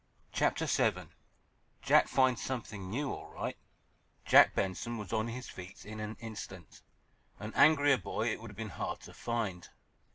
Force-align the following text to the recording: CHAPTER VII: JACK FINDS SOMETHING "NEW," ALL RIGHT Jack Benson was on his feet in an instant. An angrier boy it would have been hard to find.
CHAPTER 0.31 0.65
VII: 0.65 1.09
JACK 1.83 2.07
FINDS 2.07 2.41
SOMETHING 2.41 2.89
"NEW," 2.89 3.11
ALL 3.13 3.27
RIGHT 3.33 3.57
Jack 4.25 4.55
Benson 4.55 4.97
was 4.97 5.13
on 5.13 5.27
his 5.27 5.47
feet 5.47 5.85
in 5.85 5.99
an 5.99 6.17
instant. 6.19 6.81
An 7.39 7.53
angrier 7.53 7.99
boy 7.99 8.29
it 8.31 8.41
would 8.41 8.49
have 8.49 8.57
been 8.57 8.69
hard 8.69 9.01
to 9.01 9.13
find. 9.13 9.69